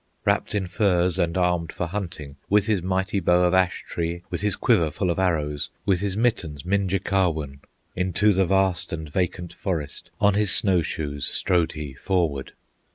Wrapped 0.25 0.55
in 0.55 0.65
furs 0.65 1.19
and 1.19 1.37
armed 1.37 1.71
for 1.71 1.85
hunting, 1.85 2.35
With 2.49 2.65
his 2.65 2.81
mighty 2.81 3.19
bow 3.19 3.43
of 3.43 3.53
ash 3.53 3.85
tree, 3.87 4.23
With 4.31 4.41
his 4.41 4.55
quiver 4.55 4.89
full 4.89 5.11
of 5.11 5.19
arrows, 5.19 5.69
With 5.85 5.99
his 5.99 6.17
mittens, 6.17 6.63
Minjekahwun, 6.65 7.59
Into 7.95 8.33
the 8.33 8.47
vast 8.47 8.91
and 8.91 9.07
vacant 9.07 9.53
forest 9.53 10.09
On 10.19 10.33
his 10.33 10.51
snow 10.51 10.81
shoes 10.81 11.27
strode 11.27 11.73
he 11.73 11.93
forward. 11.93 12.53